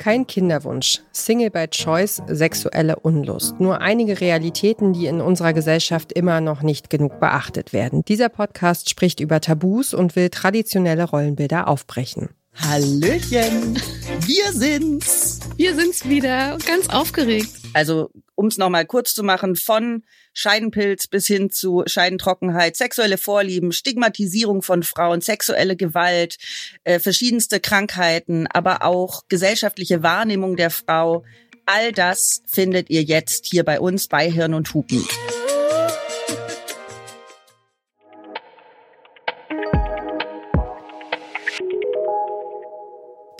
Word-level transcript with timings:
Kein 0.00 0.26
Kinderwunsch, 0.26 1.02
Single 1.12 1.50
by 1.50 1.66
Choice, 1.68 2.22
sexuelle 2.26 2.98
Unlust. 3.00 3.60
Nur 3.60 3.82
einige 3.82 4.18
Realitäten, 4.18 4.94
die 4.94 5.04
in 5.04 5.20
unserer 5.20 5.52
Gesellschaft 5.52 6.10
immer 6.12 6.40
noch 6.40 6.62
nicht 6.62 6.88
genug 6.88 7.20
beachtet 7.20 7.74
werden. 7.74 8.02
Dieser 8.08 8.30
Podcast 8.30 8.88
spricht 8.88 9.20
über 9.20 9.42
Tabus 9.42 9.92
und 9.92 10.16
will 10.16 10.30
traditionelle 10.30 11.04
Rollenbilder 11.04 11.68
aufbrechen. 11.68 12.30
Hallöchen, 12.54 13.78
wir 14.20 14.52
sind's. 14.54 15.39
Wir 15.60 15.74
sind's 15.74 16.08
wieder, 16.08 16.56
ganz 16.66 16.88
aufgeregt. 16.88 17.50
Also, 17.74 18.10
um 18.34 18.46
es 18.46 18.56
nochmal 18.56 18.86
kurz 18.86 19.12
zu 19.12 19.22
machen, 19.22 19.56
von 19.56 20.04
Scheidenpilz 20.32 21.06
bis 21.06 21.26
hin 21.26 21.50
zu 21.50 21.82
Scheidentrockenheit, 21.84 22.76
sexuelle 22.78 23.18
Vorlieben, 23.18 23.70
Stigmatisierung 23.70 24.62
von 24.62 24.82
Frauen, 24.82 25.20
sexuelle 25.20 25.76
Gewalt, 25.76 26.38
äh, 26.84 26.98
verschiedenste 26.98 27.60
Krankheiten, 27.60 28.46
aber 28.46 28.86
auch 28.86 29.24
gesellschaftliche 29.28 30.02
Wahrnehmung 30.02 30.56
der 30.56 30.70
Frau. 30.70 31.24
All 31.66 31.92
das 31.92 32.40
findet 32.46 32.88
ihr 32.88 33.02
jetzt 33.02 33.44
hier 33.44 33.62
bei 33.62 33.80
uns 33.80 34.08
bei 34.08 34.30
Hirn 34.30 34.54
und 34.54 34.72
Hupen. 34.72 35.06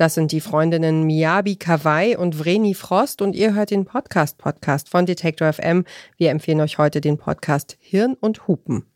Das 0.00 0.14
sind 0.14 0.32
die 0.32 0.40
Freundinnen 0.40 1.04
Miyabi 1.04 1.56
Kawai 1.56 2.16
und 2.16 2.34
Vreni 2.34 2.72
Frost 2.72 3.20
und 3.20 3.36
ihr 3.36 3.52
hört 3.52 3.70
den 3.70 3.84
Podcast 3.84 4.38
Podcast 4.38 4.88
von 4.88 5.04
Detektor 5.04 5.52
FM. 5.52 5.84
Wir 6.16 6.30
empfehlen 6.30 6.62
euch 6.62 6.78
heute 6.78 7.02
den 7.02 7.18
Podcast 7.18 7.76
Hirn 7.80 8.16
und 8.18 8.48
Hupen. 8.48 8.89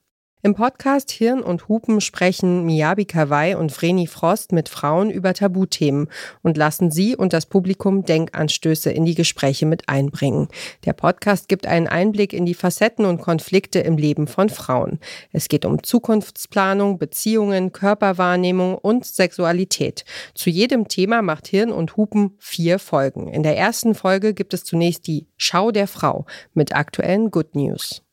Im 0.47 0.55
Podcast 0.55 1.11
Hirn 1.11 1.41
und 1.41 1.69
Hupen 1.69 2.03
sprechen 2.03 2.67
Miyabi 2.67 3.07
Kawai 3.07 3.57
und 3.57 3.73
Vreni 3.73 4.07
Frost 4.07 4.53
mit 4.53 4.69
Frauen 4.69 5.09
über 5.09 5.33
Tabuthemen 5.33 6.09
und 6.43 6.59
lassen 6.59 6.91
sie 6.91 7.17
und 7.17 7.33
das 7.33 7.47
Publikum 7.47 8.05
Denkanstöße 8.05 8.91
in 8.91 9.07
die 9.07 9.15
Gespräche 9.15 9.65
mit 9.65 9.89
einbringen. 9.89 10.49
Der 10.85 10.93
Podcast 10.93 11.49
gibt 11.49 11.67
einen 11.67 11.87
Einblick 11.87 12.35
in 12.35 12.45
die 12.45 12.53
Facetten 12.53 13.07
und 13.07 13.23
Konflikte 13.23 13.79
im 13.79 13.97
Leben 13.97 14.27
von 14.27 14.51
Frauen. 14.51 14.99
Es 15.33 15.49
geht 15.49 15.65
um 15.65 15.83
Zukunftsplanung, 15.83 16.99
Beziehungen, 16.99 17.73
Körperwahrnehmung 17.73 18.75
und 18.75 19.07
Sexualität. 19.07 20.05
Zu 20.35 20.51
jedem 20.51 20.89
Thema 20.89 21.23
macht 21.23 21.47
Hirn 21.47 21.73
und 21.73 21.97
Hupen 21.97 22.37
vier 22.39 22.79
Folgen. 22.79 23.29
In 23.29 23.45
der 23.45 23.57
ersten 23.57 23.95
Folge 23.95 24.35
gibt 24.35 24.53
es 24.53 24.65
zunächst 24.65 25.07
die 25.07 25.27
Schau 25.39 25.71
der 25.71 25.89
Frau 25.89 26.27
mit 26.53 26.77
aktuellen 26.77 27.31
Good 27.31 27.55
News. 27.55 28.04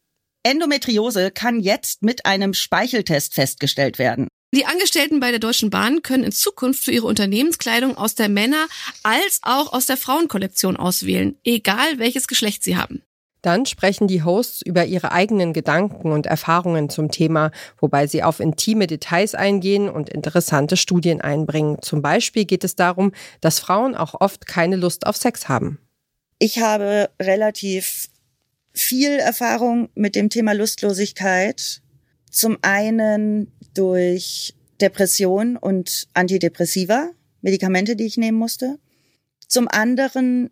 Endometriose 0.44 1.32
kann 1.32 1.60
jetzt 1.60 2.02
mit 2.02 2.26
einem 2.26 2.54
Speicheltest 2.54 3.34
festgestellt 3.34 4.00
werden. 4.00 4.28
Die 4.54 4.66
Angestellten 4.66 5.22
bei 5.22 5.32
der 5.32 5.40
Deutschen 5.40 5.70
Bahn 5.70 6.02
können 6.02 6.26
in 6.26 6.32
Zukunft 6.34 6.84
für 6.84 6.92
ihre 6.92 7.08
Unternehmenskleidung 7.08 7.96
aus 7.96 8.16
der 8.16 8.28
Männer- 8.28 8.68
als 9.02 9.40
auch 9.44 9.72
aus 9.72 9.86
der 9.86 9.96
Frauenkollektion 9.96 10.76
auswählen, 10.76 11.38
egal 11.46 12.00
welches 12.00 12.28
Geschlecht 12.28 12.64
sie 12.64 12.76
haben. 12.76 13.02
Dann 13.42 13.66
sprechen 13.66 14.08
die 14.08 14.24
Hosts 14.24 14.62
über 14.62 14.86
ihre 14.86 15.12
eigenen 15.14 15.54
Gedanken 15.54 16.12
und 16.12 16.26
Erfahrungen 16.26 16.90
zum 16.90 17.12
Thema, 17.12 17.52
wobei 17.80 18.06
sie 18.08 18.24
auf 18.24 18.40
intime 18.40 18.88
Details 18.88 19.36
eingehen 19.36 19.90
und 19.90 20.10
interessante 20.10 20.78
Studien 20.78 21.22
einbringen. 21.22 21.78
Zum 21.82 22.02
Beispiel 22.02 22.46
geht 22.46 22.64
es 22.64 22.76
darum, 22.76 23.14
dass 23.40 23.60
Frauen 23.60 23.96
auch 23.96 24.20
oft 24.20 24.46
keine 24.46 24.76
Lust 24.76 25.08
auf 25.08 25.18
Sex 25.18 25.50
haben. 25.50 25.80
Ich 26.38 26.60
habe 26.60 27.10
relativ 27.22 28.10
viel 28.74 29.12
Erfahrung 29.12 29.90
mit 29.96 30.16
dem 30.16 30.30
Thema 30.30 30.54
Lustlosigkeit. 30.54 31.82
Zum 32.30 32.58
einen 32.62 33.52
durch 33.74 34.54
Depression 34.80 35.58
und 35.58 36.08
Antidepressiva, 36.14 37.12
Medikamente, 37.42 37.96
die 37.96 38.06
ich 38.06 38.18
nehmen 38.18 38.38
musste. 38.38 38.80
Zum 39.48 39.68
anderen 39.68 40.50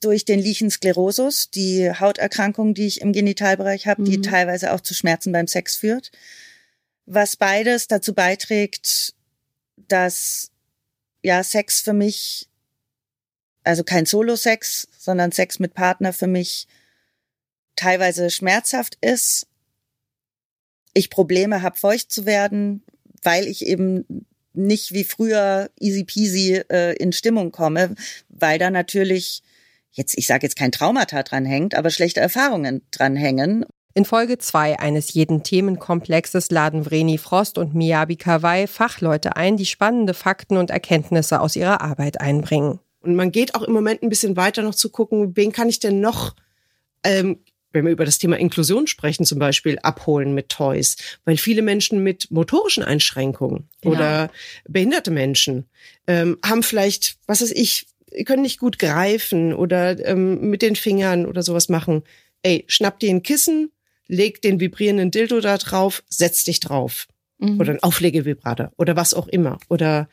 durch 0.00 0.24
den 0.24 0.40
Lichensklerosus, 0.40 1.50
die 1.50 1.90
Hauterkrankung, 1.90 2.74
die 2.74 2.86
ich 2.86 3.00
im 3.00 3.12
Genitalbereich 3.12 3.86
habe, 3.86 4.02
mhm. 4.02 4.06
die 4.06 4.20
teilweise 4.20 4.72
auch 4.72 4.80
zu 4.80 4.94
Schmerzen 4.94 5.32
beim 5.32 5.46
Sex 5.46 5.76
führt. 5.76 6.10
Was 7.06 7.36
beides 7.36 7.88
dazu 7.88 8.14
beiträgt, 8.14 9.14
dass 9.88 10.50
ja 11.22 11.42
Sex 11.42 11.80
für 11.80 11.92
mich, 11.92 12.48
also 13.64 13.84
kein 13.84 14.06
Solo-Sex, 14.06 14.88
sondern 14.98 15.32
Sex 15.32 15.58
mit 15.58 15.74
Partner 15.74 16.12
für 16.12 16.26
mich 16.26 16.66
teilweise 17.76 18.30
schmerzhaft 18.30 18.96
ist, 19.00 19.46
ich 20.94 21.10
Probleme 21.10 21.62
habe, 21.62 21.78
feucht 21.78 22.12
zu 22.12 22.26
werden, 22.26 22.82
weil 23.22 23.46
ich 23.46 23.66
eben 23.66 24.26
nicht 24.54 24.92
wie 24.92 25.04
früher 25.04 25.70
easy 25.80 26.04
peasy 26.04 26.62
äh, 26.70 26.94
in 26.96 27.12
Stimmung 27.12 27.52
komme, 27.52 27.94
weil 28.28 28.58
da 28.58 28.70
natürlich 28.70 29.42
jetzt, 29.92 30.16
ich 30.18 30.26
sage 30.26 30.46
jetzt 30.46 30.56
kein 30.56 30.72
Traumata 30.72 31.22
dran 31.22 31.44
hängt, 31.44 31.74
aber 31.74 31.90
schlechte 31.90 32.20
Erfahrungen 32.20 32.82
dran 32.90 33.16
hängen. 33.16 33.64
In 33.94 34.04
Folge 34.06 34.38
zwei 34.38 34.78
eines 34.78 35.12
jeden 35.12 35.42
Themenkomplexes 35.42 36.50
laden 36.50 36.84
Vreni 36.84 37.18
Frost 37.18 37.58
und 37.58 37.74
Miyabi 37.74 38.16
Kawai 38.16 38.66
Fachleute 38.66 39.36
ein, 39.36 39.58
die 39.58 39.66
spannende 39.66 40.14
Fakten 40.14 40.56
und 40.56 40.70
Erkenntnisse 40.70 41.40
aus 41.40 41.56
ihrer 41.56 41.82
Arbeit 41.82 42.20
einbringen. 42.20 42.78
Und 43.00 43.16
man 43.16 43.32
geht 43.32 43.54
auch 43.54 43.62
im 43.62 43.72
Moment 43.72 44.02
ein 44.02 44.08
bisschen 44.08 44.36
weiter 44.36 44.62
noch 44.62 44.74
zu 44.74 44.88
gucken, 44.88 45.36
wen 45.36 45.52
kann 45.52 45.68
ich 45.68 45.78
denn 45.78 46.00
noch 46.00 46.34
ähm, 47.04 47.40
wenn 47.72 47.84
wir 47.84 47.92
über 47.92 48.04
das 48.04 48.18
Thema 48.18 48.38
Inklusion 48.38 48.86
sprechen, 48.86 49.24
zum 49.24 49.38
Beispiel 49.38 49.78
abholen 49.82 50.34
mit 50.34 50.48
Toys, 50.48 50.96
weil 51.24 51.36
viele 51.36 51.62
Menschen 51.62 52.02
mit 52.02 52.30
motorischen 52.30 52.82
Einschränkungen 52.82 53.68
genau. 53.80 53.94
oder 53.94 54.30
behinderte 54.68 55.10
Menschen 55.10 55.66
ähm, 56.06 56.38
haben 56.44 56.62
vielleicht, 56.62 57.16
was 57.26 57.42
weiß 57.42 57.52
ich, 57.52 57.86
können 58.26 58.42
nicht 58.42 58.58
gut 58.58 58.78
greifen 58.78 59.54
oder 59.54 60.04
ähm, 60.06 60.50
mit 60.50 60.62
den 60.62 60.76
Fingern 60.76 61.26
oder 61.26 61.42
sowas 61.42 61.68
machen. 61.68 62.02
Ey, 62.42 62.64
schnapp 62.68 63.00
dir 63.00 63.10
ein 63.10 63.22
Kissen, 63.22 63.70
leg 64.06 64.42
den 64.42 64.60
vibrierenden 64.60 65.10
Dildo 65.10 65.40
da 65.40 65.58
drauf, 65.58 66.02
setz 66.08 66.44
dich 66.44 66.60
drauf. 66.60 67.08
Mhm. 67.38 67.60
Oder 67.60 67.72
ein 67.72 67.82
Auflegevibrator 67.82 68.72
oder 68.76 68.94
was 68.96 69.14
auch 69.14 69.26
immer. 69.28 69.58
Oder 69.68 70.08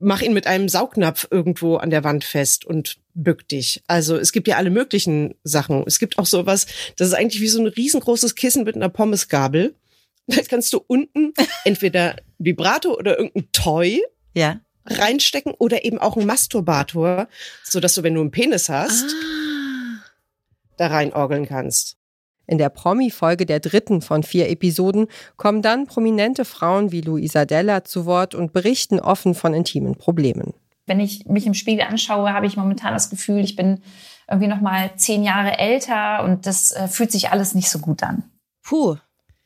mach 0.00 0.22
ihn 0.22 0.32
mit 0.32 0.46
einem 0.46 0.68
Saugnapf 0.68 1.28
irgendwo 1.30 1.76
an 1.76 1.90
der 1.90 2.02
Wand 2.02 2.24
fest 2.24 2.64
und 2.64 2.96
bück 3.14 3.46
dich. 3.48 3.82
Also 3.86 4.16
es 4.16 4.32
gibt 4.32 4.48
ja 4.48 4.56
alle 4.56 4.70
möglichen 4.70 5.34
Sachen. 5.44 5.84
Es 5.86 5.98
gibt 5.98 6.18
auch 6.18 6.26
sowas, 6.26 6.66
das 6.96 7.08
ist 7.08 7.14
eigentlich 7.14 7.42
wie 7.42 7.48
so 7.48 7.60
ein 7.60 7.66
riesengroßes 7.66 8.34
Kissen 8.34 8.64
mit 8.64 8.74
einer 8.74 8.88
Pommesgabel. 8.88 9.74
Da 10.26 10.42
kannst 10.42 10.72
du 10.72 10.82
unten 10.86 11.34
entweder 11.64 12.16
Vibrator 12.38 12.96
oder 12.96 13.18
irgendein 13.18 13.52
Toy 13.52 14.02
ja. 14.34 14.60
reinstecken 14.86 15.52
oder 15.58 15.84
eben 15.84 15.98
auch 15.98 16.16
ein 16.16 16.26
Masturbator, 16.26 17.28
so 17.62 17.78
dass 17.78 17.94
du, 17.94 18.02
wenn 18.02 18.14
du 18.14 18.20
einen 18.22 18.30
Penis 18.30 18.68
hast, 18.68 19.04
ah. 19.04 20.04
da 20.78 20.86
reinorgeln 20.86 21.46
kannst. 21.46 21.99
In 22.50 22.58
der 22.58 22.68
Promi-Folge 22.68 23.46
der 23.46 23.60
dritten 23.60 24.02
von 24.02 24.24
vier 24.24 24.50
Episoden 24.50 25.06
kommen 25.36 25.62
dann 25.62 25.86
prominente 25.86 26.44
Frauen 26.44 26.90
wie 26.90 27.00
Luisa 27.00 27.44
Della 27.44 27.84
zu 27.84 28.06
Wort 28.06 28.34
und 28.34 28.52
berichten 28.52 28.98
offen 28.98 29.36
von 29.36 29.54
intimen 29.54 29.94
Problemen. 29.94 30.52
Wenn 30.86 30.98
ich 30.98 31.26
mich 31.26 31.46
im 31.46 31.54
Spiegel 31.54 31.86
anschaue, 31.86 32.32
habe 32.32 32.46
ich 32.46 32.56
momentan 32.56 32.92
das 32.92 33.08
Gefühl, 33.08 33.44
ich 33.44 33.54
bin 33.54 33.82
irgendwie 34.28 34.48
noch 34.48 34.60
mal 34.60 34.90
zehn 34.96 35.22
Jahre 35.22 35.58
älter 35.58 36.24
und 36.24 36.44
das 36.44 36.72
äh, 36.72 36.88
fühlt 36.88 37.12
sich 37.12 37.30
alles 37.30 37.54
nicht 37.54 37.70
so 37.70 37.78
gut 37.78 38.02
an. 38.02 38.24
Puh, 38.64 38.96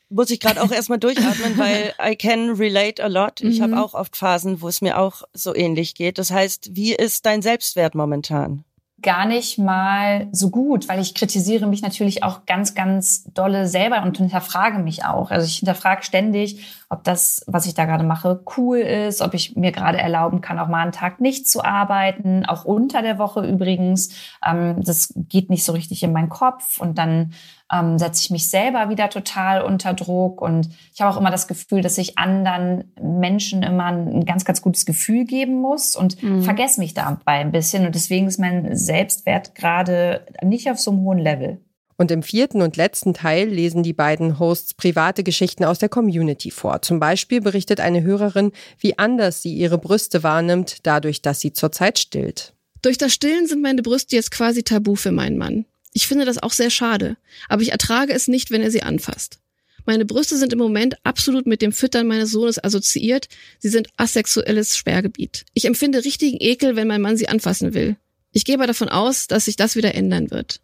muss 0.09 0.31
ich 0.31 0.39
gerade 0.39 0.63
auch 0.63 0.71
erstmal 0.71 0.97
durchatmen, 0.97 1.59
weil 1.59 1.93
I 2.03 2.15
can 2.15 2.55
relate 2.55 3.03
a 3.03 3.07
lot. 3.07 3.39
Ich 3.41 3.59
mhm. 3.59 3.63
habe 3.65 3.83
auch 3.83 3.93
oft 3.93 4.17
Phasen, 4.17 4.61
wo 4.61 4.67
es 4.67 4.81
mir 4.81 4.97
auch 4.97 5.21
so 5.31 5.53
ähnlich 5.53 5.93
geht. 5.93 6.17
Das 6.17 6.31
heißt, 6.31 6.75
wie 6.75 6.95
ist 6.95 7.27
dein 7.27 7.43
Selbstwert 7.43 7.93
momentan? 7.93 8.63
Gar 9.01 9.25
nicht 9.25 9.57
mal 9.57 10.27
so 10.31 10.49
gut, 10.49 10.87
weil 10.87 10.99
ich 10.99 11.13
kritisiere 11.13 11.67
mich 11.67 11.81
natürlich 11.81 12.23
auch 12.23 12.45
ganz, 12.45 12.75
ganz 12.75 13.25
dolle 13.33 13.67
selber 13.67 14.01
und 14.03 14.17
hinterfrage 14.17 14.79
mich 14.79 15.03
auch. 15.03 15.31
Also 15.31 15.45
ich 15.45 15.57
hinterfrage 15.57 16.03
ständig, 16.03 16.84
ob 16.95 17.03
das, 17.03 17.43
was 17.47 17.65
ich 17.65 17.73
da 17.73 17.85
gerade 17.85 18.03
mache, 18.03 18.41
cool 18.57 18.77
ist, 18.77 19.21
ob 19.21 19.33
ich 19.33 19.55
mir 19.55 19.71
gerade 19.71 19.97
erlauben 19.97 20.41
kann, 20.41 20.59
auch 20.59 20.67
mal 20.67 20.81
einen 20.81 20.91
Tag 20.91 21.19
nicht 21.19 21.49
zu 21.49 21.63
arbeiten, 21.63 22.45
auch 22.45 22.63
unter 22.63 23.01
der 23.01 23.19
Woche 23.19 23.45
übrigens. 23.45 24.09
Ähm, 24.45 24.81
das 24.81 25.13
geht 25.15 25.49
nicht 25.49 25.65
so 25.65 25.73
richtig 25.73 26.01
in 26.03 26.13
meinen 26.13 26.29
Kopf 26.29 26.79
und 26.79 26.97
dann 26.97 27.33
ähm, 27.71 27.97
setze 27.97 28.21
ich 28.23 28.31
mich 28.31 28.49
selber 28.49 28.89
wieder 28.89 29.09
total 29.09 29.61
unter 29.61 29.93
Druck. 29.93 30.41
Und 30.41 30.69
ich 30.93 31.01
habe 31.01 31.13
auch 31.13 31.19
immer 31.19 31.31
das 31.31 31.47
Gefühl, 31.47 31.81
dass 31.81 31.97
ich 31.97 32.17
anderen 32.17 32.93
Menschen 33.01 33.63
immer 33.63 33.85
ein 33.85 34.25
ganz, 34.25 34.45
ganz 34.45 34.61
gutes 34.61 34.85
Gefühl 34.85 35.25
geben 35.25 35.61
muss 35.61 35.95
und 35.95 36.21
mhm. 36.23 36.43
vergesse 36.43 36.79
mich 36.79 36.93
dabei 36.93 37.39
ein 37.39 37.51
bisschen. 37.51 37.85
Und 37.85 37.95
deswegen 37.95 38.27
ist 38.27 38.39
mein 38.39 38.75
Selbstwert 38.75 39.55
gerade 39.55 40.25
nicht 40.41 40.69
auf 40.71 40.79
so 40.79 40.91
einem 40.91 41.01
hohen 41.01 41.19
Level. 41.19 41.59
Und 41.97 42.11
im 42.11 42.23
vierten 42.23 42.61
und 42.61 42.75
letzten 42.75 43.13
Teil 43.13 43.47
lesen 43.47 43.81
die 43.81 43.93
beiden 43.93 44.37
Hosts 44.37 44.73
private 44.73 45.23
Geschichten 45.23 45.63
aus 45.63 45.79
der 45.79 45.89
Community 45.89 46.51
vor. 46.51 46.81
Zum 46.81 46.99
Beispiel 46.99 47.39
berichtet 47.39 47.79
eine 47.79 48.03
Hörerin, 48.03 48.51
wie 48.79 48.97
anders 48.97 49.41
sie 49.41 49.53
ihre 49.53 49.77
Brüste 49.77 50.21
wahrnimmt, 50.21 50.79
dadurch, 50.83 51.21
dass 51.21 51.39
sie 51.39 51.53
zurzeit 51.53 51.97
stillt. 51.97 52.53
Durch 52.81 52.97
das 52.97 53.13
Stillen 53.13 53.47
sind 53.47 53.61
meine 53.61 53.81
Brüste 53.81 54.15
jetzt 54.15 54.31
quasi 54.31 54.63
tabu 54.63 54.95
für 54.95 55.11
meinen 55.11 55.37
Mann. 55.37 55.65
Ich 55.93 56.07
finde 56.07 56.25
das 56.25 56.43
auch 56.43 56.51
sehr 56.51 56.69
schade, 56.69 57.15
aber 57.47 57.61
ich 57.61 57.71
ertrage 57.71 58.13
es 58.13 58.27
nicht, 58.27 58.51
wenn 58.51 58.61
er 58.61 58.71
sie 58.71 58.83
anfasst. 58.83 59.39
Meine 59.85 60.05
Brüste 60.05 60.37
sind 60.37 60.51
im 60.51 60.59
Moment 60.59 60.97
absolut 61.03 61.45
mit 61.45 61.61
dem 61.61 61.71
Füttern 61.71 62.07
meines 62.07 62.31
Sohnes 62.31 62.61
assoziiert. 62.61 63.27
Sie 63.59 63.69
sind 63.69 63.87
asexuelles 63.97 64.75
Sperrgebiet. 64.75 65.45
Ich 65.53 65.65
empfinde 65.65 66.03
richtigen 66.03 66.37
Ekel, 66.39 66.75
wenn 66.75 66.87
mein 66.87 67.01
Mann 67.01 67.17
sie 67.17 67.29
anfassen 67.29 67.73
will. 67.73 67.95
Ich 68.31 68.43
gehe 68.43 68.55
aber 68.55 68.67
davon 68.67 68.89
aus, 68.89 69.27
dass 69.27 69.45
sich 69.45 69.55
das 69.55 69.75
wieder 69.75 69.95
ändern 69.95 70.31
wird. 70.31 70.59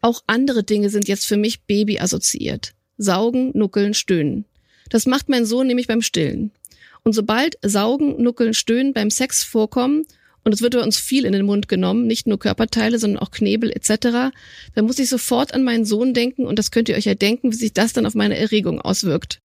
Auch 0.00 0.22
andere 0.26 0.64
Dinge 0.64 0.90
sind 0.90 1.08
jetzt 1.08 1.26
für 1.26 1.36
mich 1.36 1.62
Baby 1.62 1.98
assoziiert. 1.98 2.72
Saugen, 2.98 3.50
nuckeln, 3.54 3.94
stöhnen. 3.94 4.44
Das 4.88 5.06
macht 5.06 5.28
mein 5.28 5.44
Sohn 5.46 5.66
nämlich 5.66 5.86
beim 5.86 6.02
Stillen. 6.02 6.52
Und 7.02 7.12
sobald 7.12 7.56
Saugen, 7.62 8.20
Nuckeln, 8.22 8.52
Stöhnen 8.52 8.92
beim 8.92 9.10
Sex 9.10 9.44
vorkommen 9.44 10.04
und 10.42 10.52
es 10.52 10.62
wird 10.62 10.74
bei 10.74 10.82
uns 10.82 10.96
viel 10.96 11.24
in 11.24 11.32
den 11.32 11.46
Mund 11.46 11.68
genommen, 11.68 12.06
nicht 12.06 12.26
nur 12.26 12.38
Körperteile, 12.38 12.98
sondern 12.98 13.22
auch 13.22 13.30
Knebel 13.30 13.70
etc., 13.70 14.32
dann 14.74 14.86
muss 14.86 14.98
ich 14.98 15.08
sofort 15.08 15.54
an 15.54 15.62
meinen 15.62 15.84
Sohn 15.84 16.14
denken 16.14 16.46
und 16.46 16.58
das 16.58 16.70
könnt 16.70 16.88
ihr 16.88 16.96
euch 16.96 17.04
ja 17.04 17.14
denken, 17.14 17.52
wie 17.52 17.56
sich 17.56 17.72
das 17.72 17.92
dann 17.92 18.06
auf 18.06 18.14
meine 18.14 18.36
Erregung 18.36 18.80
auswirkt. 18.80 19.40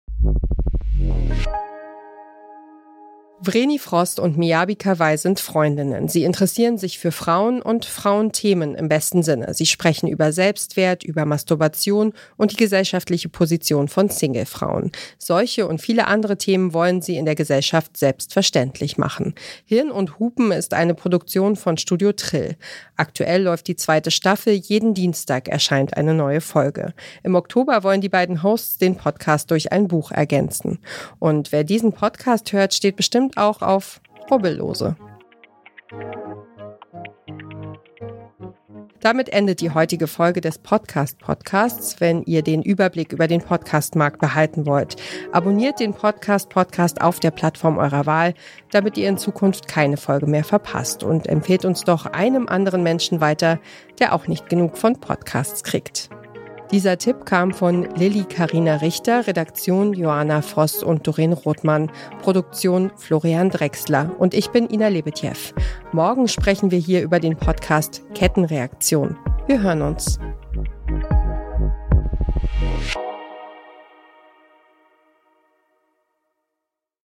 Vreni 3.41 3.79
Frost 3.79 4.19
und 4.19 4.37
Miyabi 4.37 4.75
Kawai 4.75 5.15
sind 5.15 5.39
Freundinnen. 5.39 6.09
Sie 6.09 6.25
interessieren 6.25 6.77
sich 6.77 6.99
für 6.99 7.13
Frauen 7.13 7.61
und 7.61 7.85
Frauenthemen 7.85 8.75
im 8.75 8.89
besten 8.89 9.23
Sinne. 9.23 9.53
Sie 9.53 9.65
sprechen 9.65 10.09
über 10.09 10.33
Selbstwert, 10.33 11.05
über 11.05 11.23
Masturbation 11.23 12.11
und 12.35 12.51
die 12.51 12.57
gesellschaftliche 12.57 13.29
Position 13.29 13.87
von 13.87 14.09
Singlefrauen. 14.09 14.91
Solche 15.17 15.69
und 15.69 15.79
viele 15.79 16.07
andere 16.07 16.37
Themen 16.37 16.73
wollen 16.73 17.01
sie 17.01 17.15
in 17.15 17.23
der 17.23 17.35
Gesellschaft 17.35 17.95
selbstverständlich 17.95 18.97
machen. 18.97 19.33
Hirn 19.63 19.89
und 19.89 20.19
Hupen 20.19 20.51
ist 20.51 20.73
eine 20.73 20.93
Produktion 20.93 21.55
von 21.55 21.77
Studio 21.77 22.11
Trill. 22.11 22.57
Aktuell 22.97 23.43
läuft 23.43 23.67
die 23.67 23.77
zweite 23.77 24.11
Staffel. 24.11 24.51
Jeden 24.51 24.93
Dienstag 24.93 25.47
erscheint 25.47 25.95
eine 25.95 26.13
neue 26.13 26.41
Folge. 26.41 26.93
Im 27.23 27.35
Oktober 27.35 27.83
wollen 27.83 28.01
die 28.01 28.09
beiden 28.09 28.43
Hosts 28.43 28.79
den 28.79 28.97
Podcast 28.97 29.49
durch 29.49 29.71
ein 29.71 29.87
Buch 29.87 30.11
ergänzen. 30.11 30.79
Und 31.19 31.53
wer 31.53 31.63
diesen 31.63 31.93
Podcast 31.93 32.51
hört, 32.51 32.73
steht 32.73 32.97
bestimmt 32.97 33.28
und 33.29 33.37
auch 33.37 33.61
auf 33.61 34.01
Rubbellose. 34.31 34.95
Damit 39.01 39.29
endet 39.29 39.61
die 39.61 39.71
heutige 39.71 40.07
Folge 40.07 40.41
des 40.41 40.57
Podcast 40.57 41.19
Podcasts. 41.19 42.01
Wenn 42.01 42.23
ihr 42.23 42.41
den 42.41 42.61
Überblick 42.61 43.13
über 43.13 43.27
den 43.27 43.41
Podcastmarkt 43.41 44.19
behalten 44.19 44.65
wollt, 44.65 44.97
abonniert 45.31 45.79
den 45.79 45.93
Podcast 45.93 46.49
Podcast 46.49 47.01
auf 47.01 47.19
der 47.19 47.31
Plattform 47.31 47.77
eurer 47.77 48.05
Wahl, 48.05 48.33
damit 48.71 48.97
ihr 48.97 49.07
in 49.07 49.17
Zukunft 49.17 49.69
keine 49.69 49.95
Folge 49.95 50.27
mehr 50.27 50.43
verpasst 50.43 51.03
und 51.03 51.27
empfehlt 51.27 51.63
uns 51.63 51.85
doch 51.85 52.07
einem 52.07 52.49
anderen 52.49 52.83
Menschen 52.83 53.21
weiter, 53.21 53.59
der 53.99 54.13
auch 54.13 54.27
nicht 54.27 54.49
genug 54.49 54.77
von 54.77 54.99
Podcasts 54.99 55.63
kriegt. 55.63 56.09
Dieser 56.71 56.99
Tipp 56.99 57.25
kam 57.25 57.51
von 57.51 57.87
Lilly 57.95 58.25
Karina 58.25 58.75
Richter, 58.75 59.25
Redaktion 59.25 59.93
Joanna 59.93 60.43
Voss 60.43 60.83
und 60.83 61.07
Doreen 61.07 61.33
Rothmann, 61.33 61.91
Produktion 62.21 62.91
Florian 62.95 63.49
Drexler 63.49 64.15
und 64.19 64.35
ich 64.35 64.51
bin 64.51 64.69
Ina 64.69 64.89
Lebetjew. 64.89 65.53
Morgen 65.93 66.27
sprechen 66.27 66.69
wir 66.69 66.77
hier 66.77 67.01
über 67.01 67.19
den 67.19 67.35
Podcast 67.35 68.03
Kettenreaktion. 68.13 69.17
Wir 69.47 69.63
hören 69.63 69.81
uns. 69.81 70.19